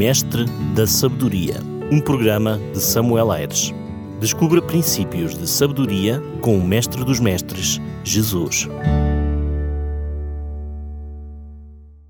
Mestre 0.00 0.46
da 0.74 0.86
Sabedoria, 0.86 1.56
um 1.92 2.00
programa 2.00 2.58
de 2.72 2.80
Samuel 2.80 3.30
Aires. 3.30 3.70
Descubra 4.18 4.62
princípios 4.62 5.36
de 5.38 5.46
sabedoria 5.46 6.22
com 6.40 6.56
o 6.56 6.66
Mestre 6.66 7.04
dos 7.04 7.20
Mestres, 7.20 7.78
Jesus. 8.02 8.66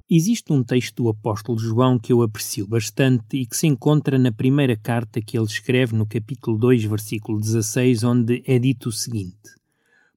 Existe 0.08 0.53
um 0.53 0.62
texto 0.62 1.03
do 1.03 1.08
apóstolo 1.08 1.58
João 1.58 1.98
que 1.98 2.12
eu 2.12 2.22
aprecio 2.22 2.64
bastante 2.64 3.38
e 3.38 3.44
que 3.44 3.56
se 3.56 3.66
encontra 3.66 4.16
na 4.20 4.30
primeira 4.30 4.76
carta 4.76 5.20
que 5.20 5.36
ele 5.36 5.46
escreve 5.46 5.92
no 5.96 6.06
capítulo 6.06 6.56
2, 6.56 6.84
versículo 6.84 7.40
16, 7.40 8.04
onde 8.04 8.40
é 8.46 8.56
dito 8.60 8.90
o 8.90 8.92
seguinte: 8.92 9.50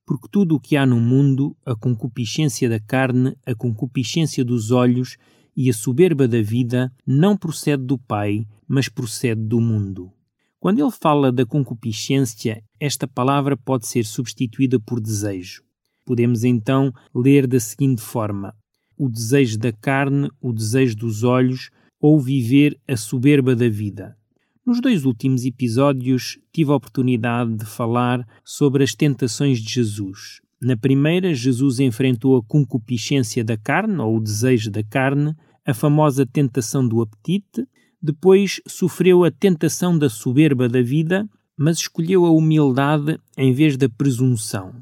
Porque 0.05 0.27
tudo 0.31 0.57
o 0.57 0.59
que 0.59 0.77
há 0.77 0.85
no 0.85 0.99
mundo, 0.99 1.57
a 1.65 1.75
concupiscência 1.75 2.69
da 2.69 2.79
carne, 2.79 3.35
a 3.43 3.55
concupiscência 3.55 4.45
dos 4.45 4.69
olhos 4.69 5.17
e 5.55 5.69
a 5.69 5.73
soberba 5.73 6.27
da 6.27 6.41
vida 6.41 6.91
não 7.05 7.37
procede 7.37 7.83
do 7.83 7.97
Pai, 7.97 8.45
mas 8.67 8.89
procede 8.89 9.41
do 9.41 9.59
mundo. 9.61 10.11
Quando 10.59 10.79
ele 10.79 10.91
fala 10.91 11.31
da 11.31 11.45
concupiscência, 11.45 12.63
esta 12.79 13.07
palavra 13.07 13.57
pode 13.57 13.85
ser 13.85 14.05
substituída 14.05 14.79
por 14.79 15.01
desejo. 15.01 15.61
Podemos 16.05 16.43
então 16.43 16.93
ler 17.13 17.47
da 17.47 17.59
seguinte 17.59 18.01
forma: 18.01 18.55
o 18.97 19.09
desejo 19.09 19.57
da 19.57 19.71
carne, 19.71 20.29
o 20.41 20.53
desejo 20.53 20.95
dos 20.95 21.23
olhos, 21.23 21.69
ou 21.99 22.19
viver 22.19 22.79
a 22.87 22.95
soberba 22.95 23.55
da 23.55 23.67
vida. 23.69 24.17
Nos 24.65 24.79
dois 24.79 25.03
últimos 25.03 25.43
episódios 25.45 26.37
tive 26.53 26.71
a 26.71 26.75
oportunidade 26.75 27.55
de 27.55 27.65
falar 27.65 28.25
sobre 28.45 28.83
as 28.83 28.95
tentações 28.95 29.59
de 29.59 29.69
Jesus. 29.69 30.39
Na 30.63 30.77
primeira, 30.77 31.33
Jesus 31.33 31.81
enfrentou 31.81 32.37
a 32.37 32.43
concupiscência 32.43 33.43
da 33.43 33.57
carne, 33.57 33.99
ou 33.99 34.15
o 34.15 34.21
desejo 34.21 34.71
da 34.71 34.81
carne, 34.81 35.35
a 35.65 35.73
famosa 35.73 36.25
tentação 36.25 36.87
do 36.87 37.01
apetite, 37.01 37.67
depois 38.01 38.61
sofreu 38.65 39.25
a 39.25 39.31
tentação 39.31 39.97
da 39.97 40.09
soberba 40.09 40.69
da 40.69 40.81
vida, 40.81 41.27
mas 41.57 41.79
escolheu 41.79 42.25
a 42.25 42.31
humildade 42.31 43.19
em 43.37 43.51
vez 43.51 43.75
da 43.75 43.89
presunção. 43.89 44.73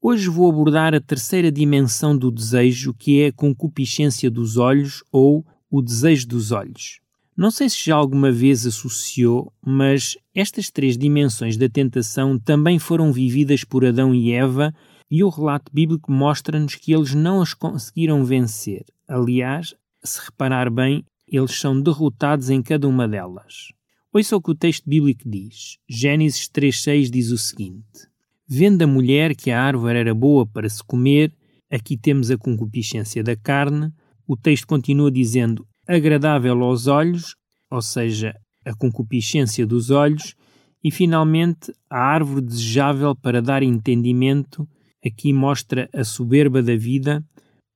Hoje 0.00 0.28
vou 0.28 0.48
abordar 0.48 0.94
a 0.94 1.00
terceira 1.00 1.50
dimensão 1.50 2.16
do 2.16 2.30
desejo, 2.30 2.94
que 2.94 3.22
é 3.22 3.26
a 3.26 3.32
concupiscência 3.32 4.30
dos 4.30 4.56
olhos 4.56 5.02
ou 5.10 5.44
o 5.68 5.82
desejo 5.82 6.28
dos 6.28 6.52
olhos. 6.52 7.00
Não 7.36 7.50
sei 7.50 7.68
se 7.68 7.84
já 7.84 7.96
alguma 7.96 8.30
vez 8.30 8.64
associou, 8.64 9.52
mas 9.64 10.16
estas 10.32 10.70
três 10.70 10.96
dimensões 10.96 11.56
da 11.56 11.68
tentação 11.68 12.38
também 12.38 12.78
foram 12.78 13.12
vividas 13.12 13.64
por 13.64 13.84
Adão 13.84 14.14
e 14.14 14.32
Eva 14.32 14.72
e 15.10 15.22
o 15.22 15.28
relato 15.28 15.70
bíblico 15.72 16.10
mostra-nos 16.10 16.74
que 16.74 16.92
eles 16.92 17.14
não 17.14 17.40
as 17.40 17.54
conseguiram 17.54 18.24
vencer. 18.24 18.84
Aliás, 19.08 19.74
se 20.02 20.20
reparar 20.24 20.70
bem, 20.70 21.04
eles 21.26 21.58
são 21.58 21.80
derrotados 21.80 22.50
em 22.50 22.62
cada 22.62 22.88
uma 22.88 23.06
delas. 23.06 23.72
Ouça 24.12 24.36
o 24.36 24.40
que 24.40 24.50
o 24.50 24.54
texto 24.54 24.88
bíblico 24.88 25.28
diz. 25.28 25.78
Gênesis 25.88 26.48
3,6 26.48 27.10
diz 27.10 27.30
o 27.30 27.38
seguinte: 27.38 28.08
Vendo 28.48 28.82
a 28.82 28.86
mulher 28.86 29.34
que 29.34 29.50
a 29.50 29.62
árvore 29.62 29.98
era 29.98 30.14
boa 30.14 30.46
para 30.46 30.68
se 30.68 30.82
comer, 30.82 31.32
aqui 31.70 31.96
temos 31.96 32.30
a 32.30 32.38
concupiscência 32.38 33.22
da 33.22 33.36
carne. 33.36 33.92
O 34.26 34.36
texto 34.36 34.66
continua 34.66 35.10
dizendo 35.10 35.66
agradável 35.86 36.62
aos 36.62 36.86
olhos, 36.86 37.36
ou 37.70 37.82
seja, 37.82 38.34
a 38.64 38.74
concupiscência 38.74 39.66
dos 39.66 39.90
olhos, 39.90 40.34
e 40.82 40.90
finalmente 40.90 41.72
a 41.90 41.98
árvore 41.98 42.40
desejável 42.46 43.14
para 43.14 43.42
dar 43.42 43.62
entendimento, 43.62 44.68
aqui 45.06 45.32
mostra 45.32 45.88
a 45.92 46.04
soberba 46.04 46.62
da 46.62 46.76
vida, 46.76 47.24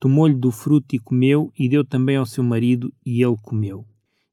tomou-lhe 0.00 0.34
do 0.34 0.50
fruto 0.50 0.96
e 0.96 0.98
comeu, 0.98 1.52
e 1.58 1.68
deu 1.68 1.84
também 1.84 2.16
ao 2.16 2.26
seu 2.26 2.42
marido, 2.42 2.92
e 3.04 3.22
ele 3.22 3.36
comeu. 3.42 3.84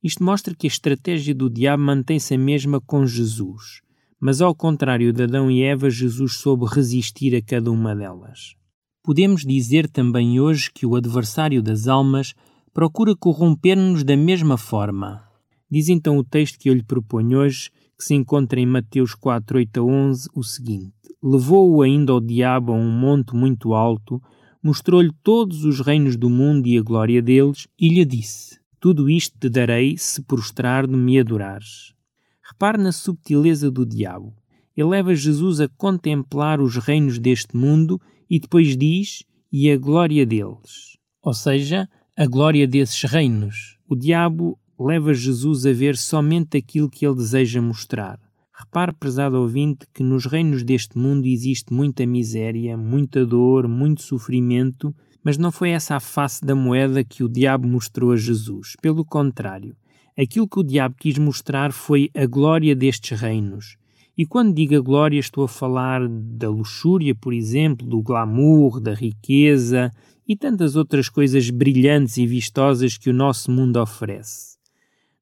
Isto 0.04 0.24
mostra 0.24 0.56
que 0.56 0.68
a 0.68 0.70
estratégia 0.70 1.36
do 1.36 1.50
diabo 1.50 1.84
mantém-se 1.84 2.34
a 2.34 2.38
mesma 2.38 2.80
com 2.80 3.06
Jesus, 3.06 3.82
mas 4.20 4.42
ao 4.42 4.56
contrário 4.56 5.12
de 5.12 5.24
Adão 5.24 5.52
e 5.52 5.62
Eva, 5.62 5.90
Jesus 5.90 6.38
soube 6.38 6.66
resistir 6.66 7.36
a 7.36 7.42
cada 7.42 7.72
uma 7.72 7.96
delas. 7.96 8.56
Podemos 9.04 9.44
dizer 9.44 9.88
também 9.90 10.40
hoje 10.40 10.72
que 10.74 10.86
o 10.86 10.96
adversário 10.96 11.62
das 11.62 11.88
almas 11.88 12.34
procura 12.74 13.16
corromper-nos 13.16 14.04
da 14.04 14.18
mesma 14.18 14.58
forma. 14.58 15.24
Diz 15.70 15.90
então 15.90 16.18
o 16.18 16.24
texto 16.24 16.60
que 16.60 16.70
eu 16.70 16.74
lhe 16.74 16.84
proponho 16.84 17.40
hoje, 17.40 17.70
que 17.98 18.04
se 18.04 18.14
encontra 18.14 18.60
em 18.60 18.66
Mateus 18.66 19.16
4, 19.16 19.58
8 19.58 19.80
a 19.80 19.84
11, 19.84 20.30
o 20.36 20.44
seguinte: 20.44 20.94
Levou-o 21.22 21.82
ainda 21.82 22.12
ao 22.12 22.20
diabo 22.20 22.72
a 22.72 22.76
um 22.76 22.92
monte 22.92 23.36
muito 23.36 23.74
alto, 23.74 24.22
mostrou-lhe 24.62 25.12
todos 25.24 25.64
os 25.64 25.80
reinos 25.80 26.16
do 26.16 26.30
mundo 26.30 26.68
e 26.68 26.78
a 26.78 26.82
glória 26.82 27.22
deles, 27.22 27.68
e 27.80 27.90
lhe 27.90 28.06
disse: 28.06 28.60
Tudo 28.80 29.10
isto 29.10 29.38
te 29.40 29.50
darei 29.50 29.98
se 29.98 30.22
prostrar-me 30.22 30.96
me 30.96 31.20
adorares. 31.20 31.94
Repare 32.42 32.78
na 32.78 32.92
subtileza 32.92 33.70
do 33.70 33.86
diabo. 33.86 34.34
Ele 34.76 34.90
leva 34.90 35.16
Jesus 35.16 35.60
a 35.60 35.68
contemplar 35.68 36.62
os 36.62 36.78
reinos 36.78 37.18
deste 37.18 37.58
mundo 37.58 38.00
e 38.30 38.40
depois 38.40 38.78
diz: 38.78 39.24
e 39.52 39.72
a 39.72 39.78
glória 39.78 40.26
deles. 40.26 40.98
Ou 41.22 41.34
seja, 41.34 41.90
a 42.16 42.26
glória 42.26 42.68
desses 42.68 43.04
reinos. 43.04 43.78
O 43.88 43.96
diabo 43.96 44.60
leva 44.80 45.14
Jesus 45.14 45.66
a 45.66 45.74
ver 45.74 45.98
somente 45.98 46.58
aquilo 46.58 46.90
que 46.90 47.06
ele 47.06 47.16
deseja 47.16 47.62
mostrar. 47.62 48.20
Repare, 48.60 48.92
prezado 48.92 49.40
ouvinte, 49.40 49.86
que 49.94 50.02
nos 50.02 50.26
reinos 50.26 50.64
deste 50.64 50.98
mundo 50.98 51.28
existe 51.28 51.72
muita 51.72 52.08
miséria, 52.08 52.76
muita 52.76 53.24
dor, 53.24 53.68
muito 53.68 54.02
sofrimento, 54.02 54.96
mas 55.24 55.38
não 55.38 55.52
foi 55.52 55.70
essa 55.70 55.96
a 55.96 56.00
face 56.00 56.44
da 56.44 56.56
moeda 56.56 57.04
que 57.04 57.24
o 57.24 57.30
diabo 57.30 57.68
mostrou 57.68 58.14
a 58.14 58.18
Jesus. 58.18 58.76
Pelo 58.82 59.06
contrário, 59.06 59.76
aquilo 60.18 60.48
que 60.48 60.60
o 60.60 60.64
diabo 60.64 60.96
quis 61.00 61.20
mostrar 61.20 61.72
foi 61.72 62.10
a 62.16 62.26
glória 62.26 62.76
destes 62.76 63.20
reinos. 63.20 63.78
E 64.18 64.26
quando 64.26 64.56
digo 64.56 64.76
a 64.76 64.82
glória, 64.82 65.20
estou 65.20 65.44
a 65.44 65.48
falar 65.48 66.08
da 66.10 66.50
luxúria, 66.50 67.14
por 67.14 67.36
exemplo, 67.36 67.86
do 67.86 68.02
glamour, 68.02 68.80
da 68.80 68.96
riqueza 68.96 69.94
e 70.28 70.36
tantas 70.36 70.76
outras 70.76 71.10
coisas 71.10 71.48
brilhantes 71.52 72.18
e 72.18 72.26
vistosas 72.26 72.98
que 72.98 73.12
o 73.12 73.14
nosso 73.14 73.52
mundo 73.52 73.80
oferece. 73.80 74.57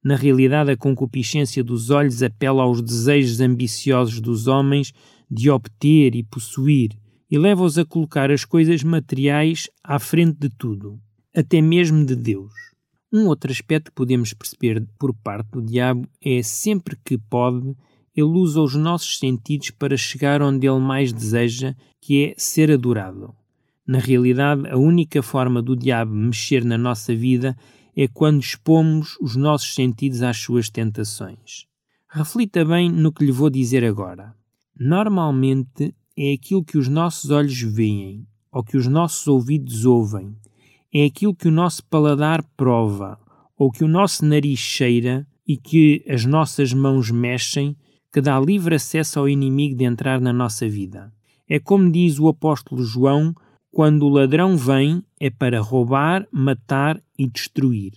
Na 0.05 0.15
realidade, 0.15 0.69
a 0.69 0.77
concupiscência 0.77 1.63
dos 1.63 1.89
olhos 1.89 2.21
apela 2.21 2.61
aos 2.61 2.79
desejos 2.79 3.41
ambiciosos 3.41 4.21
dos 4.21 4.45
homens 4.45 4.93
de 5.31 5.49
obter 5.49 6.13
e 6.13 6.21
possuir 6.21 6.91
e 7.29 7.39
leva-os 7.39 7.75
a 7.79 7.83
colocar 7.83 8.29
as 8.29 8.45
coisas 8.45 8.83
materiais 8.83 9.67
à 9.83 9.97
frente 9.97 10.37
de 10.37 10.49
tudo, 10.49 10.99
até 11.35 11.59
mesmo 11.59 12.05
de 12.05 12.15
Deus. 12.15 12.53
Um 13.11 13.25
outro 13.25 13.51
aspecto 13.51 13.89
que 13.89 13.95
podemos 13.95 14.31
perceber 14.31 14.85
por 14.99 15.11
parte 15.11 15.49
do 15.49 15.61
diabo 15.63 16.07
é 16.23 16.43
sempre 16.43 16.95
que 17.03 17.17
pode, 17.17 17.75
ele 18.15 18.27
usa 18.27 18.61
os 18.61 18.75
nossos 18.75 19.17
sentidos 19.17 19.71
para 19.71 19.97
chegar 19.97 20.39
onde 20.39 20.67
ele 20.67 20.79
mais 20.79 21.11
deseja, 21.11 21.73
que 21.99 22.25
é 22.25 22.35
ser 22.37 22.69
adorado. 22.69 23.33
Na 23.87 23.97
realidade, 23.97 24.67
a 24.69 24.77
única 24.77 25.23
forma 25.23 25.63
do 25.63 25.75
diabo 25.75 26.13
mexer 26.13 26.63
na 26.63 26.77
nossa 26.77 27.15
vida 27.15 27.57
é 27.95 28.07
quando 28.07 28.41
expomos 28.41 29.17
os 29.21 29.35
nossos 29.35 29.73
sentidos 29.73 30.21
às 30.21 30.37
suas 30.37 30.69
tentações. 30.69 31.65
Reflita 32.09 32.65
bem 32.65 32.91
no 32.91 33.11
que 33.11 33.25
lhe 33.25 33.31
vou 33.31 33.49
dizer 33.49 33.83
agora. 33.83 34.35
Normalmente 34.77 35.95
é 36.17 36.33
aquilo 36.33 36.63
que 36.63 36.77
os 36.77 36.87
nossos 36.87 37.29
olhos 37.29 37.59
veem 37.61 38.27
ou 38.51 38.63
que 38.63 38.77
os 38.77 38.87
nossos 38.87 39.27
ouvidos 39.27 39.85
ouvem, 39.85 40.33
é 40.93 41.03
aquilo 41.03 41.35
que 41.35 41.49
o 41.49 41.51
nosso 41.51 41.83
paladar 41.85 42.41
prova 42.55 43.19
ou 43.57 43.69
que 43.69 43.83
o 43.83 43.87
nosso 43.87 44.25
nariz 44.25 44.59
cheira 44.59 45.27
e 45.45 45.57
que 45.57 46.05
as 46.07 46.23
nossas 46.23 46.71
mãos 46.71 47.11
mexem 47.11 47.75
que 48.13 48.21
dá 48.21 48.39
livre 48.39 48.75
acesso 48.75 49.19
ao 49.19 49.27
inimigo 49.27 49.75
de 49.75 49.83
entrar 49.83 50.21
na 50.21 50.31
nossa 50.31 50.69
vida. 50.69 51.13
É 51.49 51.59
como 51.59 51.91
diz 51.91 52.17
o 52.17 52.29
apóstolo 52.29 52.81
João 52.81 53.35
quando 53.75 54.03
o 54.03 54.09
ladrão 54.09 54.55
vem, 54.55 55.03
é 55.19 55.29
para 55.29 55.59
roubar, 55.59 56.25
matar 56.31 56.97
e 57.19 57.27
destruir. 57.27 57.91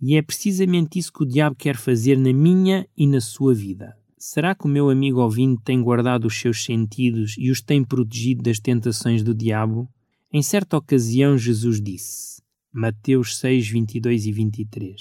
E 0.00 0.16
é 0.16 0.22
precisamente 0.22 0.98
isso 0.98 1.12
que 1.12 1.22
o 1.22 1.26
diabo 1.26 1.54
quer 1.54 1.76
fazer 1.76 2.16
na 2.16 2.32
minha 2.32 2.88
e 2.96 3.06
na 3.06 3.20
sua 3.20 3.52
vida. 3.52 3.94
Será 4.16 4.54
que 4.54 4.64
o 4.64 4.68
meu 4.68 4.88
amigo 4.88 5.20
ouvinte 5.20 5.60
tem 5.62 5.82
guardado 5.82 6.26
os 6.26 6.40
seus 6.40 6.64
sentidos 6.64 7.34
e 7.36 7.50
os 7.50 7.60
tem 7.60 7.84
protegido 7.84 8.42
das 8.42 8.58
tentações 8.58 9.22
do 9.22 9.34
diabo? 9.34 9.86
Em 10.32 10.40
certa 10.40 10.78
ocasião, 10.78 11.36
Jesus 11.36 11.78
disse, 11.78 12.40
Mateus 12.72 13.36
6, 13.36 13.68
22 13.68 14.24
e 14.24 14.32
23, 14.32 15.00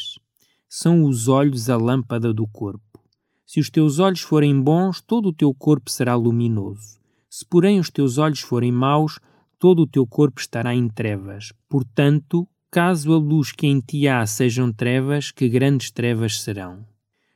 São 0.68 1.06
os 1.06 1.30
olhos 1.30 1.70
a 1.70 1.78
lâmpada 1.78 2.34
do 2.34 2.46
corpo. 2.46 3.00
Se 3.46 3.62
os 3.62 3.70
teus 3.70 3.98
olhos 3.98 4.20
forem 4.20 4.62
bons, 4.62 5.00
todo 5.00 5.30
o 5.30 5.34
teu 5.34 5.54
corpo 5.54 5.90
será 5.90 6.16
luminoso. 6.16 7.00
Se, 7.30 7.46
porém, 7.46 7.80
os 7.80 7.90
teus 7.90 8.18
olhos 8.18 8.42
forem 8.42 8.74
maus, 8.74 9.22
todo 9.60 9.84
o 9.84 9.88
teu 9.88 10.06
corpo 10.06 10.40
estará 10.40 10.74
em 10.74 10.88
trevas. 10.88 11.52
Portanto, 11.70 12.48
caso 12.72 13.14
a 13.14 13.18
luz 13.18 13.52
que 13.52 13.68
em 13.68 13.80
ti 13.80 14.08
há 14.08 14.26
sejam 14.26 14.72
trevas, 14.72 15.32
que 15.32 15.50
grandes 15.50 15.92
trevas 15.92 16.42
serão. 16.42 16.86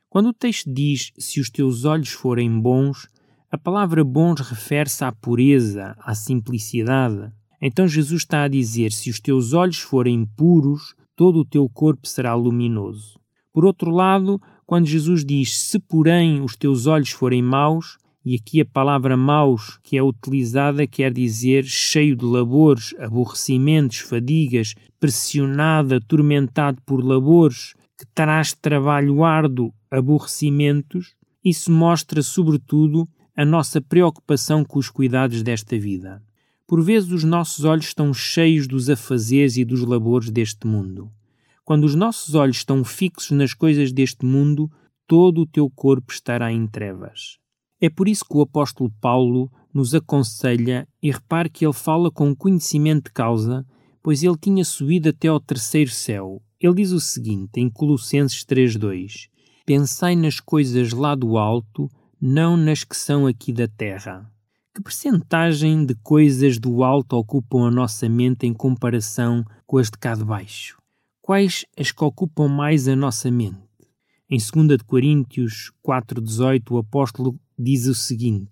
Quando 0.10 0.30
o 0.30 0.34
texto 0.34 0.72
diz 0.72 1.12
se 1.18 1.40
os 1.40 1.50
teus 1.50 1.86
olhos 1.86 2.10
forem 2.10 2.60
bons, 2.60 3.08
a 3.50 3.58
palavra 3.58 4.04
bons 4.04 4.40
refere-se 4.42 5.04
à 5.04 5.12
pureza, 5.12 5.96
à 6.00 6.14
simplicidade. 6.14 7.32
Então 7.62 7.88
Jesus 7.88 8.24
está 8.24 8.44
a 8.44 8.48
dizer: 8.48 8.92
se 8.92 9.10
os 9.10 9.20
teus 9.20 9.54
olhos 9.54 9.80
forem 9.80 10.26
puros, 10.26 10.96
todo 11.16 11.40
o 11.40 11.46
teu 11.46 11.70
corpo 11.70 12.08
será 12.08 12.34
luminoso. 12.34 13.20
Por 13.54 13.66
outro 13.66 13.92
lado, 13.92 14.42
quando 14.66 14.86
Jesus 14.86 15.26
diz: 15.26 15.58
Se 15.58 15.80
porém 15.80 16.42
os 16.42 16.56
teus 16.56 16.88
olhos 16.88 17.12
forem 17.12 17.42
maus, 17.42 17.98
e 18.24 18.36
aqui 18.36 18.62
a 18.62 18.66
palavra 18.66 19.18
maus 19.18 19.80
que 19.84 19.98
é 19.98 20.04
utilizada 20.04 20.86
quer 20.86 21.12
dizer 21.12 21.64
cheio 21.66 22.16
de 22.16 22.26
labores, 22.26 22.94
aborrecimentos, 23.00 23.98
fadigas, 24.00 24.76
pressionado, 25.00 25.96
atormentado 25.96 26.82
por 26.86 27.04
labores, 27.04 27.74
que 27.98 28.06
traz 28.14 28.54
trabalho 28.54 29.24
árduo, 29.24 29.74
aborrecimentos, 29.90 31.16
isso 31.44 31.72
mostra, 31.72 32.22
sobretudo, 32.22 33.08
a 33.36 33.44
nossa 33.44 33.82
preocupação 33.82 34.64
com 34.64 34.78
os 34.78 34.90
cuidados 34.90 35.42
desta 35.42 35.78
vida. 35.78 36.22
Por 36.68 36.82
vezes 36.84 37.12
os 37.12 37.24
nossos 37.24 37.66
olhos 37.66 37.88
estão 37.88 38.14
cheios 38.14 38.68
dos 38.68 38.90
afazeres 38.90 39.58
e 39.58 39.66
dos 39.66 39.82
labores 39.82 40.30
deste 40.30 40.68
mundo. 40.68 41.12
Quando 41.66 41.84
os 41.84 41.96
nossos 41.96 42.36
olhos 42.36 42.58
estão 42.58 42.84
fixos 42.84 43.32
nas 43.32 43.54
coisas 43.54 43.92
deste 43.92 44.26
mundo, 44.26 44.72
todo 45.08 45.42
o 45.42 45.46
teu 45.46 45.70
corpo 45.70 46.12
estará 46.12 46.52
em 46.52 46.66
trevas. 46.68 47.41
É 47.82 47.90
por 47.90 48.08
isso 48.08 48.24
que 48.24 48.38
o 48.38 48.42
apóstolo 48.42 48.94
Paulo 49.02 49.52
nos 49.74 49.96
aconselha, 49.96 50.88
e 51.02 51.10
repare 51.10 51.50
que 51.50 51.66
ele 51.66 51.74
fala 51.74 52.12
com 52.12 52.36
conhecimento 52.36 53.06
de 53.06 53.12
causa, 53.12 53.66
pois 54.04 54.22
ele 54.22 54.38
tinha 54.38 54.64
subido 54.64 55.10
até 55.10 55.28
ao 55.28 55.40
terceiro 55.40 55.90
céu. 55.90 56.42
Ele 56.60 56.76
diz 56.76 56.92
o 56.92 57.00
seguinte 57.00 57.60
em 57.60 57.70
Colossenses 57.70 58.46
3:2: 58.46 59.30
Pensai 59.66 60.16
nas 60.16 60.40
coisas 60.40 60.92
lá 60.92 61.16
do 61.16 61.38
alto, 61.38 61.90
não 62.22 62.56
nas 62.56 62.84
que 62.84 62.96
são 62.96 63.26
aqui 63.26 63.52
da 63.52 63.68
terra. 63.68 64.32
Que 64.76 64.84
percentagem 64.84 65.84
de 65.84 65.96
coisas 65.96 66.60
do 66.60 66.84
alto 66.84 67.14
ocupam 67.18 67.68
a 67.68 67.72
nossa 67.72 68.08
mente 68.08 68.46
em 68.46 68.54
comparação 68.54 69.44
com 69.66 69.80
as 69.80 69.90
de 69.90 69.98
cá 69.98 70.14
de 70.14 70.24
baixo? 70.24 70.78
Quais 71.20 71.66
as 71.78 71.92
que 71.92 72.04
ocupam 72.04 72.48
mais 72.48 72.88
a 72.88 72.96
nossa 72.96 73.32
mente? 73.32 73.58
Em 74.30 74.38
2 74.38 74.84
Coríntios 74.84 75.72
4,18, 75.86 76.72
o 76.72 76.78
apóstolo 76.78 77.38
diz 77.58 77.88
o 77.88 77.96
seguinte: 77.96 78.52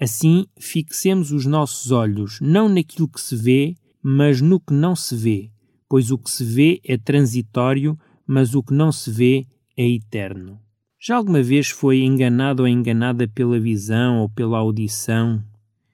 Assim, 0.00 0.46
fixemos 0.58 1.30
os 1.30 1.44
nossos 1.44 1.90
olhos 1.90 2.38
não 2.40 2.68
naquilo 2.68 3.06
que 3.08 3.20
se 3.20 3.36
vê, 3.36 3.76
mas 4.02 4.40
no 4.40 4.58
que 4.58 4.72
não 4.72 4.96
se 4.96 5.14
vê, 5.14 5.50
pois 5.88 6.10
o 6.10 6.16
que 6.16 6.30
se 6.30 6.44
vê 6.44 6.80
é 6.84 6.96
transitório, 6.96 7.98
mas 8.26 8.54
o 8.54 8.62
que 8.62 8.72
não 8.72 8.90
se 8.90 9.10
vê 9.10 9.46
é 9.76 9.86
eterno. 9.86 10.58
Já 10.98 11.16
alguma 11.16 11.42
vez 11.42 11.68
foi 11.68 12.00
enganado 12.00 12.62
ou 12.62 12.68
enganada 12.68 13.26
pela 13.26 13.58
visão 13.58 14.20
ou 14.20 14.28
pela 14.28 14.58
audição? 14.58 15.42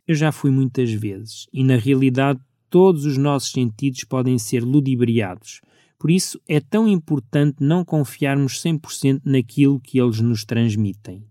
Eu 0.07 0.15
já 0.15 0.31
fui 0.31 0.51
muitas 0.51 0.93
vezes, 0.93 1.47
e 1.53 1.65
na 1.65 1.77
realidade 1.77 2.41
todos 2.71 3.05
os 3.05 3.17
nossos 3.17 3.51
sentidos 3.51 4.05
podem 4.05 4.39
ser 4.39 4.63
ludibriados. 4.63 5.61
Por 5.99 6.11
isso 6.11 6.41
é 6.47 6.61
tão 6.61 6.87
importante 6.87 7.57
não 7.61 7.85
confiarmos 7.85 8.63
100% 8.63 9.23
naquilo 9.25 9.81
que 9.81 9.99
eles 10.01 10.21
nos 10.21 10.45
transmitem. 10.45 11.25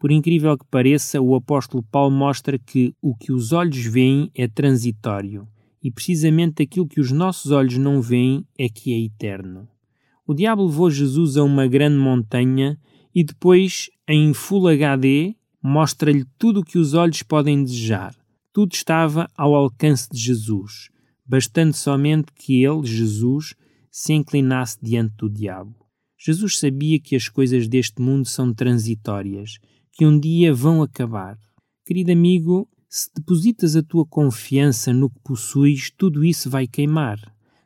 Por 0.00 0.10
incrível 0.10 0.56
que 0.56 0.64
pareça, 0.64 1.20
o 1.20 1.34
apóstolo 1.34 1.82
Paulo 1.82 2.10
mostra 2.10 2.58
que 2.58 2.94
o 3.02 3.14
que 3.14 3.30
os 3.30 3.52
olhos 3.52 3.84
veem 3.84 4.30
é 4.34 4.48
transitório, 4.48 5.46
e 5.82 5.90
precisamente 5.90 6.62
aquilo 6.62 6.88
que 6.88 6.98
os 6.98 7.12
nossos 7.12 7.50
olhos 7.50 7.76
não 7.76 8.00
veem 8.00 8.42
é 8.58 8.66
que 8.66 8.94
é 8.94 8.98
eterno. 8.98 9.68
O 10.26 10.32
diabo 10.32 10.64
levou 10.64 10.90
Jesus 10.90 11.36
a 11.36 11.44
uma 11.44 11.66
grande 11.66 11.98
montanha 11.98 12.80
e 13.14 13.22
depois, 13.22 13.90
em 14.08 14.32
Full 14.32 14.68
HD, 14.68 15.36
mostra-lhe 15.62 16.24
tudo 16.38 16.60
o 16.60 16.64
que 16.64 16.78
os 16.78 16.94
olhos 16.94 17.22
podem 17.22 17.62
desejar. 17.62 18.14
Tudo 18.54 18.72
estava 18.72 19.28
ao 19.36 19.54
alcance 19.54 20.08
de 20.10 20.18
Jesus, 20.18 20.88
bastando 21.26 21.74
somente 21.74 22.32
que 22.32 22.64
ele, 22.64 22.86
Jesus, 22.86 23.54
se 23.90 24.14
inclinasse 24.14 24.78
diante 24.80 25.14
do 25.18 25.28
diabo. 25.28 25.74
Jesus 26.16 26.58
sabia 26.58 26.98
que 26.98 27.14
as 27.14 27.28
coisas 27.28 27.68
deste 27.68 28.00
mundo 28.00 28.26
são 28.26 28.54
transitórias 28.54 29.58
que 29.92 30.06
um 30.06 30.18
dia 30.18 30.54
vão 30.54 30.82
acabar. 30.82 31.38
Querido 31.84 32.12
amigo, 32.12 32.68
se 32.88 33.08
depositas 33.14 33.76
a 33.76 33.82
tua 33.82 34.04
confiança 34.06 34.92
no 34.92 35.08
que 35.08 35.20
possuis, 35.20 35.90
tudo 35.96 36.24
isso 36.24 36.50
vai 36.50 36.66
queimar. 36.66 37.18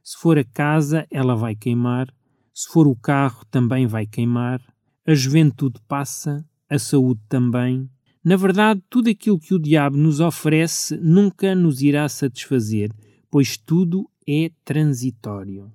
Se 0.02 0.18
for 0.18 0.38
a 0.38 0.44
casa, 0.44 1.06
ela 1.10 1.34
vai 1.34 1.54
queimar. 1.56 2.12
Se 2.52 2.68
for 2.68 2.86
o 2.86 2.94
carro, 2.94 3.44
também 3.50 3.86
vai 3.86 4.06
queimar. 4.06 4.60
A 5.06 5.14
juventude 5.14 5.80
passa, 5.88 6.46
a 6.68 6.78
saúde 6.78 7.20
também. 7.28 7.88
Na 8.24 8.36
verdade, 8.36 8.82
tudo 8.88 9.10
aquilo 9.10 9.38
que 9.38 9.54
o 9.54 9.58
diabo 9.58 9.96
nos 9.96 10.20
oferece 10.20 10.96
nunca 10.96 11.54
nos 11.54 11.82
irá 11.82 12.08
satisfazer, 12.08 12.90
pois 13.30 13.56
tudo 13.56 14.08
é 14.26 14.50
transitório. 14.64 15.70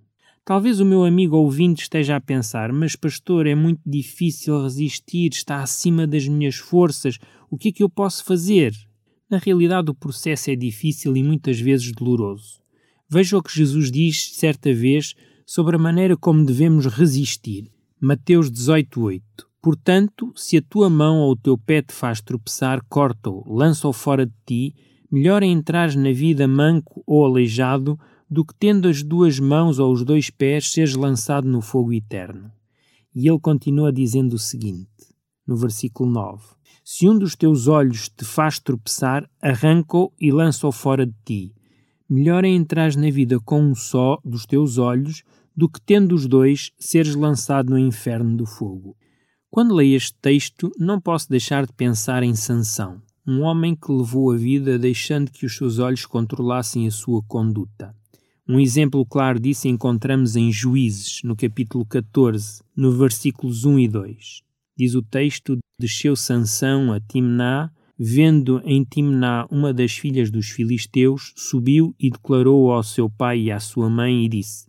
Talvez 0.50 0.80
o 0.80 0.86
meu 0.86 1.06
amigo 1.06 1.38
ouvinte 1.38 1.84
esteja 1.84 2.16
a 2.16 2.20
pensar: 2.20 2.74
Mas, 2.74 2.96
pastor, 2.96 3.46
é 3.46 3.54
muito 3.54 3.82
difícil 3.86 4.64
resistir, 4.64 5.32
está 5.32 5.62
acima 5.62 6.08
das 6.08 6.28
minhas 6.28 6.56
forças, 6.56 7.20
o 7.52 7.56
que 7.56 7.70
é 7.70 7.72
que 7.72 7.84
eu 7.84 7.88
posso 7.88 8.26
fazer? 8.26 8.74
Na 9.30 9.38
realidade, 9.38 9.92
o 9.92 9.94
processo 9.94 10.50
é 10.50 10.56
difícil 10.56 11.16
e 11.16 11.22
muitas 11.22 11.60
vezes 11.60 11.92
doloroso. 11.92 12.60
Veja 13.08 13.38
o 13.38 13.44
que 13.44 13.56
Jesus 13.56 13.92
diz 13.92 14.34
certa 14.38 14.74
vez 14.74 15.14
sobre 15.46 15.76
a 15.76 15.80
maneira 15.80 16.18
como 16.18 16.44
devemos 16.44 16.88
resistir. 16.88 17.70
Mateus 18.02 18.50
18:8. 18.50 19.22
Portanto, 19.62 20.34
se 20.36 20.58
a 20.58 20.64
tua 20.64 20.90
mão 20.90 21.20
ou 21.20 21.34
o 21.34 21.38
teu 21.38 21.60
pé 21.60 21.84
te 21.84 21.94
faz 21.94 22.22
tropeçar, 22.22 22.84
corta-o, 22.90 23.44
lança-o 23.48 23.94
fora 23.94 24.26
de 24.26 24.34
ti. 24.48 24.76
Melhor 25.12 25.44
é 25.44 25.46
entrares 25.46 25.96
na 25.96 26.12
vida 26.12 26.48
manco 26.48 27.04
ou 27.06 27.24
aleijado 27.24 28.00
do 28.30 28.46
que 28.46 28.54
tendo 28.54 28.88
as 28.88 29.02
duas 29.02 29.40
mãos 29.40 29.80
ou 29.80 29.92
os 29.92 30.04
dois 30.04 30.30
pés 30.30 30.72
seres 30.72 30.96
lançado 30.96 31.48
no 31.48 31.62
fogo 31.62 31.92
eterno. 31.94 32.52
E 33.16 33.28
ele 33.28 33.40
continua 33.40 33.92
dizendo 33.92 34.34
o 34.34 34.40
seguinte, 34.40 34.88
no 35.48 35.58
versículo 35.58 36.10
9: 36.12 36.44
Se 36.84 37.10
um 37.10 37.18
dos 37.18 37.36
teus 37.36 37.68
olhos 37.68 38.08
te 38.08 38.24
faz 38.24 38.60
tropeçar, 38.60 39.28
arranca-o 39.42 40.14
e 40.20 40.32
lança-o 40.32 40.72
fora 40.72 41.06
de 41.06 41.16
ti. 41.26 41.56
Melhor 42.08 42.46
é 42.46 42.50
entrares 42.50 42.96
na 42.96 43.10
vida 43.10 43.40
com 43.40 43.62
um 43.62 43.76
só 43.76 44.20
dos 44.24 44.46
teus 44.46 44.78
olhos 44.78 45.24
do 45.56 45.68
que 45.68 45.82
tendo 45.82 46.16
os 46.16 46.28
dois 46.28 46.72
seres 46.80 47.16
lançado 47.16 47.72
no 47.72 47.80
inferno 47.80 48.38
do 48.38 48.46
fogo. 48.46 48.96
Quando 49.50 49.76
leio 49.76 49.98
este 49.98 50.16
texto, 50.22 50.72
não 50.78 51.02
posso 51.02 51.28
deixar 51.30 51.66
de 51.66 51.74
pensar 51.74 52.22
em 52.22 52.36
Sansão, 52.36 53.02
um 53.28 53.42
homem 53.42 53.76
que 53.76 53.92
levou 53.92 54.32
a 54.32 54.38
vida 54.38 54.78
deixando 54.78 55.32
que 55.32 55.46
os 55.46 55.58
seus 55.58 55.80
olhos 55.80 56.06
controlassem 56.06 56.88
a 56.88 56.92
sua 56.92 57.22
conduta. 57.24 57.99
Um 58.52 58.60
exemplo 58.60 59.06
claro 59.06 59.40
disso 59.40 59.68
encontramos 59.68 60.36
em 60.36 60.52
Juízes, 60.52 61.22
no 61.24 61.36
capítulo 61.36 61.86
14, 61.86 62.64
no 62.76 62.92
versículos 62.92 63.64
1 63.64 63.78
e 63.78 63.88
2. 63.88 64.42
Diz 64.76 64.96
o 64.96 65.04
texto: 65.04 65.60
Desceu 65.80 66.16
Sansão 66.16 66.92
a 66.92 67.00
Timná, 67.00 67.72
vendo 67.96 68.60
em 68.66 68.84
Timná 68.84 69.46
uma 69.52 69.72
das 69.72 69.92
filhas 69.92 70.32
dos 70.32 70.50
filisteus, 70.50 71.32
subiu 71.36 71.94
e 72.00 72.10
declarou 72.10 72.72
ao 72.72 72.82
seu 72.82 73.08
pai 73.08 73.40
e 73.42 73.52
à 73.52 73.60
sua 73.60 73.88
mãe 73.88 74.26
e 74.26 74.28
disse: 74.28 74.66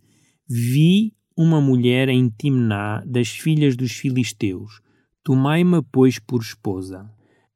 Vi 0.47 1.15
uma 1.35 1.59
mulher 1.59 2.07
em 2.07 2.29
Timná 2.29 3.03
das 3.03 3.29
filhas 3.29 3.75
dos 3.75 3.93
filisteus. 3.93 4.79
Tomai-me, 5.23 5.81
pois, 5.91 6.19
por 6.19 6.39
esposa. 6.39 7.09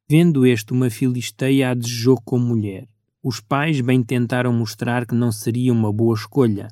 Vendo 0.10 0.44
este 0.44 0.74
uma 0.74 0.90
filisteia, 0.90 1.70
a 1.70 1.76
desejou 1.76 2.20
como 2.20 2.48
mulher. 2.48 2.88
Os 3.28 3.40
pais 3.40 3.82
bem 3.82 4.04
tentaram 4.04 4.54
mostrar 4.54 5.04
que 5.04 5.16
não 5.16 5.32
seria 5.32 5.74
uma 5.74 5.92
boa 5.92 6.14
escolha, 6.14 6.68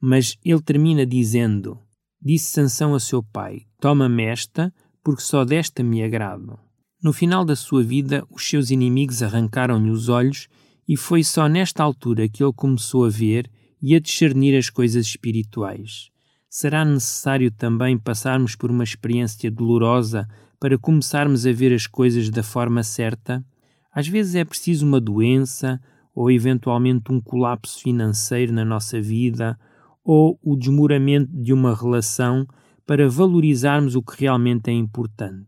mas 0.00 0.36
ele 0.44 0.62
termina 0.62 1.04
dizendo: 1.04 1.80
Disse 2.22 2.52
Sansão 2.52 2.94
a 2.94 3.00
seu 3.00 3.24
pai: 3.24 3.62
Toma-me 3.80 4.22
esta, 4.22 4.72
porque 5.02 5.20
só 5.20 5.44
desta 5.44 5.82
me 5.82 6.04
agrado. 6.04 6.56
No 7.02 7.12
final 7.12 7.44
da 7.44 7.56
sua 7.56 7.82
vida, 7.82 8.24
os 8.30 8.48
seus 8.48 8.70
inimigos 8.70 9.20
arrancaram-lhe 9.20 9.90
os 9.90 10.08
olhos, 10.08 10.46
e 10.88 10.96
foi 10.96 11.24
só 11.24 11.48
nesta 11.48 11.82
altura 11.82 12.28
que 12.28 12.40
ele 12.40 12.52
começou 12.52 13.04
a 13.04 13.08
ver 13.08 13.50
e 13.82 13.92
a 13.92 13.98
discernir 13.98 14.56
as 14.56 14.70
coisas 14.70 15.06
espirituais. 15.06 16.10
Será 16.48 16.84
necessário 16.84 17.50
também 17.50 17.98
passarmos 17.98 18.54
por 18.54 18.70
uma 18.70 18.84
experiência 18.84 19.50
dolorosa 19.50 20.28
para 20.60 20.78
começarmos 20.78 21.44
a 21.44 21.50
ver 21.50 21.74
as 21.74 21.88
coisas 21.88 22.30
da 22.30 22.44
forma 22.44 22.84
certa? 22.84 23.44
Às 23.92 24.06
vezes 24.06 24.36
é 24.36 24.44
preciso 24.44 24.86
uma 24.86 25.00
doença, 25.00 25.80
ou 26.16 26.30
eventualmente 26.30 27.12
um 27.12 27.20
colapso 27.20 27.78
financeiro 27.82 28.50
na 28.50 28.64
nossa 28.64 28.98
vida, 28.98 29.58
ou 30.02 30.38
o 30.42 30.56
desmoramento 30.56 31.30
de 31.30 31.52
uma 31.52 31.74
relação 31.74 32.48
para 32.86 33.06
valorizarmos 33.06 33.94
o 33.94 34.02
que 34.02 34.22
realmente 34.22 34.70
é 34.70 34.72
importante. 34.72 35.46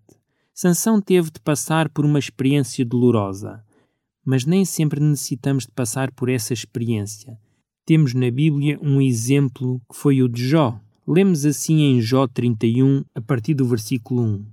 Sansão 0.52 1.00
teve 1.00 1.30
de 1.30 1.40
passar 1.40 1.88
por 1.88 2.04
uma 2.04 2.18
experiência 2.18 2.84
dolorosa, 2.84 3.64
mas 4.22 4.44
nem 4.44 4.62
sempre 4.64 5.00
necessitamos 5.00 5.64
de 5.64 5.72
passar 5.72 6.12
por 6.12 6.28
essa 6.28 6.52
experiência. 6.52 7.38
Temos 7.86 8.12
na 8.12 8.30
Bíblia 8.30 8.78
um 8.82 9.00
exemplo 9.00 9.80
que 9.90 9.96
foi 9.96 10.22
o 10.22 10.28
de 10.28 10.46
Jó. 10.46 10.78
Lemos 11.06 11.46
assim 11.46 11.80
em 11.80 12.02
Jó 12.02 12.26
31, 12.26 13.04
a 13.14 13.22
partir 13.22 13.54
do 13.54 13.64
versículo 13.64 14.22
1. 14.22 14.46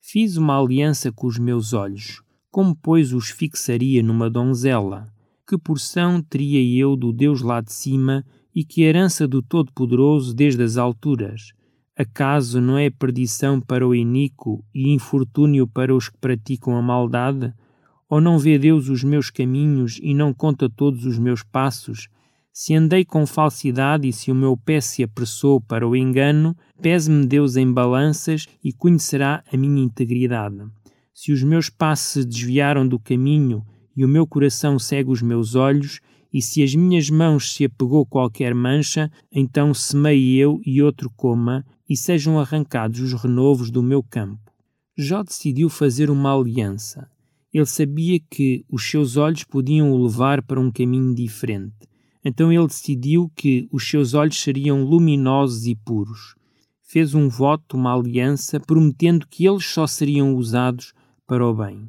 Fiz 0.00 0.38
uma 0.38 0.58
aliança 0.58 1.12
com 1.12 1.26
os 1.26 1.38
meus 1.38 1.74
olhos, 1.74 2.22
como 2.50 2.74
pois 2.74 3.12
os 3.12 3.28
fixaria 3.28 4.02
numa 4.02 4.30
donzela? 4.30 5.12
Que 5.50 5.58
porção 5.58 6.22
teria 6.22 6.62
eu 6.80 6.94
do 6.94 7.12
Deus 7.12 7.42
lá 7.42 7.60
de 7.60 7.72
cima 7.72 8.24
e 8.54 8.64
que 8.64 8.82
herança 8.82 9.26
do 9.26 9.42
Todo-Poderoso 9.42 10.32
desde 10.32 10.62
as 10.62 10.76
alturas? 10.76 11.52
Acaso 11.98 12.60
não 12.60 12.78
é 12.78 12.88
perdição 12.88 13.60
para 13.60 13.84
o 13.84 13.92
iníquo 13.92 14.64
e 14.72 14.90
infortúnio 14.90 15.66
para 15.66 15.92
os 15.92 16.08
que 16.08 16.16
praticam 16.18 16.76
a 16.76 16.82
maldade? 16.82 17.52
Ou 18.08 18.20
não 18.20 18.38
vê 18.38 18.60
Deus 18.60 18.88
os 18.88 19.02
meus 19.02 19.28
caminhos 19.28 19.98
e 20.00 20.14
não 20.14 20.32
conta 20.32 20.70
todos 20.70 21.04
os 21.04 21.18
meus 21.18 21.42
passos? 21.42 22.06
Se 22.52 22.72
andei 22.72 23.04
com 23.04 23.26
falsidade 23.26 24.06
e 24.06 24.12
se 24.12 24.30
o 24.30 24.36
meu 24.36 24.56
pé 24.56 24.80
se 24.80 25.02
apressou 25.02 25.60
para 25.60 25.86
o 25.86 25.96
engano, 25.96 26.56
pese-me 26.80 27.26
Deus 27.26 27.56
em 27.56 27.72
balanças 27.72 28.46
e 28.62 28.72
conhecerá 28.72 29.42
a 29.52 29.56
minha 29.56 29.82
integridade. 29.82 30.58
Se 31.12 31.32
os 31.32 31.42
meus 31.42 31.68
passos 31.68 32.22
se 32.22 32.24
desviaram 32.24 32.86
do 32.86 33.00
caminho 33.00 33.66
e 34.00 34.04
o 34.04 34.08
meu 34.08 34.26
coração 34.26 34.78
segue 34.78 35.10
os 35.10 35.20
meus 35.20 35.54
olhos, 35.54 36.00
e 36.32 36.40
se 36.40 36.62
as 36.62 36.74
minhas 36.74 37.10
mãos 37.10 37.52
se 37.52 37.66
apegou 37.66 38.06
qualquer 38.06 38.54
mancha, 38.54 39.12
então 39.30 39.74
semei 39.74 40.36
eu 40.36 40.58
e 40.64 40.80
outro 40.80 41.10
coma, 41.10 41.66
e 41.86 41.94
sejam 41.94 42.40
arrancados 42.40 42.98
os 42.98 43.12
renovos 43.12 43.70
do 43.70 43.82
meu 43.82 44.02
campo. 44.02 44.50
Jó 44.96 45.22
decidiu 45.22 45.68
fazer 45.68 46.10
uma 46.10 46.34
aliança. 46.34 47.10
Ele 47.52 47.66
sabia 47.66 48.18
que 48.18 48.64
os 48.70 48.88
seus 48.88 49.18
olhos 49.18 49.44
podiam 49.44 49.92
o 49.92 50.02
levar 50.02 50.40
para 50.40 50.58
um 50.58 50.70
caminho 50.70 51.14
diferente. 51.14 51.86
Então 52.24 52.50
ele 52.50 52.66
decidiu 52.68 53.30
que 53.36 53.68
os 53.70 53.86
seus 53.86 54.14
olhos 54.14 54.40
seriam 54.40 54.82
luminosos 54.82 55.66
e 55.66 55.74
puros. 55.74 56.34
Fez 56.82 57.14
um 57.14 57.28
voto, 57.28 57.76
uma 57.76 57.94
aliança, 57.94 58.58
prometendo 58.58 59.26
que 59.28 59.46
eles 59.46 59.66
só 59.66 59.86
seriam 59.86 60.34
usados 60.36 60.94
para 61.26 61.46
o 61.46 61.54
bem. 61.54 61.86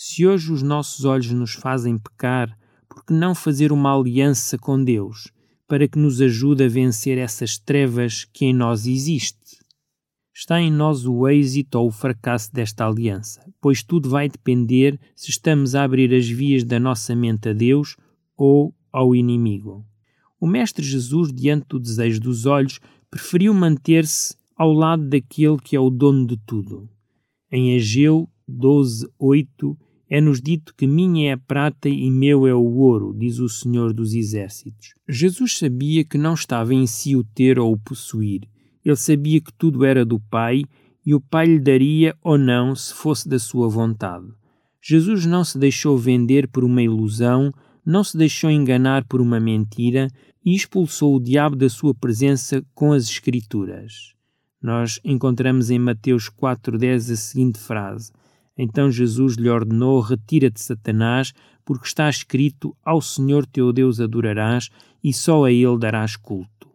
Se 0.00 0.24
hoje 0.24 0.52
os 0.52 0.62
nossos 0.62 1.04
olhos 1.04 1.32
nos 1.32 1.54
fazem 1.54 1.98
pecar, 1.98 2.56
por 2.88 3.04
que 3.04 3.12
não 3.12 3.34
fazer 3.34 3.72
uma 3.72 3.98
aliança 3.98 4.56
com 4.56 4.82
Deus? 4.82 5.32
para 5.68 5.86
que 5.86 5.98
nos 5.98 6.20
ajude 6.22 6.64
a 6.64 6.68
vencer 6.68 7.18
essas 7.18 7.58
trevas 7.58 8.24
que 8.24 8.46
em 8.46 8.54
nós 8.54 8.86
existe. 8.86 9.58
Está 10.34 10.60
em 10.60 10.72
nós 10.72 11.04
o 11.04 11.28
êxito 11.28 11.78
ou 11.78 11.88
o 11.88 11.92
fracasso 11.92 12.52
desta 12.52 12.86
aliança, 12.86 13.44
pois 13.60 13.82
tudo 13.82 14.08
vai 14.08 14.28
depender 14.28 14.98
se 15.14 15.30
estamos 15.30 15.74
a 15.74 15.84
abrir 15.84 16.14
as 16.14 16.26
vias 16.26 16.64
da 16.64 16.80
nossa 16.80 17.14
mente 17.14 17.50
a 17.50 17.52
Deus 17.52 17.96
ou 18.34 18.74
ao 18.90 19.14
inimigo. 19.14 19.84
O 20.40 20.46
Mestre 20.46 20.84
Jesus, 20.84 21.30
diante 21.32 21.66
do 21.68 21.78
desejo 21.78 22.20
dos 22.20 22.46
olhos, 22.46 22.80
preferiu 23.10 23.52
manter-se 23.52 24.34
ao 24.56 24.72
lado 24.72 25.06
daquele 25.06 25.58
que 25.58 25.76
é 25.76 25.80
o 25.80 25.90
dono 25.90 26.26
de 26.26 26.36
tudo. 26.38 26.88
Em 27.52 27.76
Ageu 27.76 28.28
12, 28.46 29.10
8, 29.18 29.76
é-nos 30.10 30.40
dito 30.40 30.74
que 30.74 30.86
minha 30.86 31.30
é 31.30 31.32
a 31.32 31.38
prata 31.38 31.88
e 31.88 32.10
meu 32.10 32.46
é 32.46 32.54
o 32.54 32.64
ouro, 32.76 33.14
diz 33.16 33.38
o 33.38 33.48
Senhor 33.48 33.92
dos 33.92 34.14
Exércitos. 34.14 34.94
Jesus 35.08 35.58
sabia 35.58 36.04
que 36.04 36.16
não 36.16 36.34
estava 36.34 36.72
em 36.74 36.86
si 36.86 37.14
o 37.14 37.22
ter 37.22 37.58
ou 37.58 37.72
o 37.72 37.78
possuir. 37.78 38.42
Ele 38.84 38.96
sabia 38.96 39.40
que 39.40 39.52
tudo 39.52 39.84
era 39.84 40.04
do 40.04 40.18
Pai 40.18 40.64
e 41.04 41.14
o 41.14 41.20
Pai 41.20 41.46
lhe 41.46 41.60
daria 41.60 42.16
ou 42.22 42.38
não 42.38 42.74
se 42.74 42.94
fosse 42.94 43.28
da 43.28 43.38
sua 43.38 43.68
vontade. 43.68 44.26
Jesus 44.80 45.26
não 45.26 45.44
se 45.44 45.58
deixou 45.58 45.98
vender 45.98 46.48
por 46.48 46.64
uma 46.64 46.82
ilusão, 46.82 47.52
não 47.84 48.02
se 48.02 48.16
deixou 48.16 48.50
enganar 48.50 49.04
por 49.04 49.20
uma 49.20 49.38
mentira 49.38 50.08
e 50.44 50.54
expulsou 50.54 51.16
o 51.16 51.20
diabo 51.20 51.56
da 51.56 51.68
sua 51.68 51.94
presença 51.94 52.64
com 52.74 52.92
as 52.92 53.04
Escrituras. 53.04 54.14
Nós 54.62 54.98
encontramos 55.04 55.70
em 55.70 55.78
Mateus 55.78 56.28
4,10 56.30 57.12
a 57.12 57.16
seguinte 57.16 57.58
frase: 57.58 58.10
então 58.58 58.90
Jesus 58.90 59.36
lhe 59.36 59.48
ordenou: 59.48 60.00
Retira-te, 60.00 60.60
Satanás, 60.60 61.32
porque 61.64 61.86
está 61.86 62.10
escrito: 62.10 62.76
Ao 62.84 63.00
Senhor 63.00 63.46
teu 63.46 63.72
Deus 63.72 64.00
adorarás 64.00 64.68
e 65.02 65.12
só 65.12 65.44
a 65.44 65.52
Ele 65.52 65.78
darás 65.78 66.16
culto. 66.16 66.68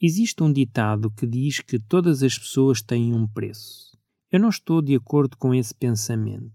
Existe 0.00 0.42
um 0.42 0.52
ditado 0.52 1.10
que 1.10 1.26
diz 1.26 1.60
que 1.60 1.78
todas 1.78 2.22
as 2.22 2.36
pessoas 2.36 2.82
têm 2.82 3.14
um 3.14 3.26
preço. 3.26 3.96
Eu 4.30 4.40
não 4.40 4.48
estou 4.48 4.82
de 4.82 4.94
acordo 4.94 5.36
com 5.36 5.54
esse 5.54 5.74
pensamento. 5.74 6.52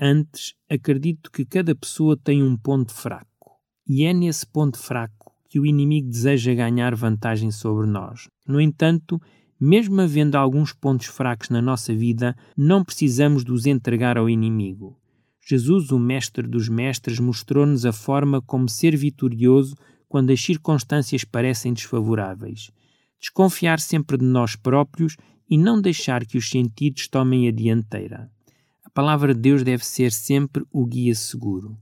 Antes, 0.00 0.54
acredito 0.70 1.30
que 1.30 1.44
cada 1.44 1.74
pessoa 1.74 2.16
tem 2.16 2.42
um 2.42 2.56
ponto 2.56 2.94
fraco. 2.94 3.58
E 3.86 4.04
é 4.04 4.12
nesse 4.12 4.46
ponto 4.46 4.78
fraco 4.78 5.34
que 5.48 5.58
o 5.58 5.66
inimigo 5.66 6.08
deseja 6.08 6.54
ganhar 6.54 6.94
vantagem 6.94 7.50
sobre 7.50 7.86
nós. 7.86 8.28
No 8.46 8.60
entanto, 8.60 9.20
mesmo 9.60 10.00
havendo 10.00 10.36
alguns 10.36 10.72
pontos 10.72 11.06
fracos 11.06 11.48
na 11.48 11.60
nossa 11.60 11.94
vida, 11.94 12.36
não 12.56 12.84
precisamos 12.84 13.44
de 13.44 13.52
os 13.52 13.66
entregar 13.66 14.16
ao 14.16 14.28
inimigo. 14.28 14.98
Jesus, 15.44 15.90
o 15.90 15.98
Mestre 15.98 16.46
dos 16.46 16.68
Mestres, 16.68 17.18
mostrou-nos 17.18 17.86
a 17.86 17.92
forma 17.92 18.42
como 18.42 18.68
ser 18.68 18.96
vitorioso 18.96 19.74
quando 20.08 20.30
as 20.30 20.40
circunstâncias 20.40 21.24
parecem 21.24 21.72
desfavoráveis. 21.72 22.70
Desconfiar 23.18 23.80
sempre 23.80 24.16
de 24.16 24.24
nós 24.24 24.54
próprios 24.54 25.16
e 25.48 25.56
não 25.56 25.80
deixar 25.80 26.24
que 26.24 26.36
os 26.36 26.48
sentidos 26.48 27.08
tomem 27.08 27.48
a 27.48 27.50
dianteira. 27.50 28.30
A 28.84 28.90
palavra 28.90 29.34
de 29.34 29.40
Deus 29.40 29.62
deve 29.62 29.84
ser 29.84 30.12
sempre 30.12 30.64
o 30.70 30.84
guia 30.86 31.14
seguro. 31.14 31.78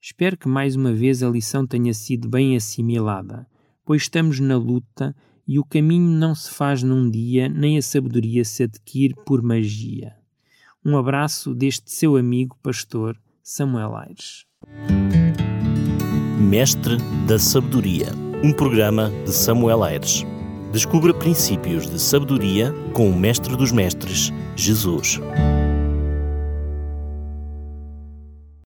Espero 0.00 0.36
que 0.36 0.48
mais 0.48 0.74
uma 0.74 0.92
vez 0.92 1.22
a 1.22 1.28
lição 1.28 1.66
tenha 1.66 1.92
sido 1.94 2.28
bem 2.28 2.56
assimilada, 2.56 3.46
pois 3.84 4.02
estamos 4.02 4.40
na 4.40 4.56
luta 4.56 5.14
e 5.52 5.58
o 5.58 5.64
caminho 5.66 6.08
não 6.08 6.34
se 6.34 6.50
faz 6.50 6.82
num 6.82 7.10
dia, 7.10 7.46
nem 7.46 7.76
a 7.76 7.82
sabedoria 7.82 8.42
se 8.42 8.62
adquire 8.62 9.14
por 9.26 9.42
magia. 9.42 10.14
Um 10.82 10.96
abraço 10.96 11.54
deste 11.54 11.90
seu 11.90 12.16
amigo 12.16 12.56
pastor 12.62 13.18
Samuel 13.42 13.94
Aires. 13.94 14.46
Mestre 16.40 16.96
da 17.28 17.38
Sabedoria, 17.38 18.06
um 18.42 18.50
programa 18.50 19.12
de 19.26 19.32
Samuel 19.32 19.84
Aires. 19.84 20.24
Descubra 20.72 21.12
princípios 21.12 21.86
de 21.86 22.00
sabedoria 22.00 22.72
com 22.94 23.10
o 23.10 23.14
Mestre 23.14 23.54
dos 23.54 23.70
Mestres, 23.72 24.32
Jesus. 24.56 25.20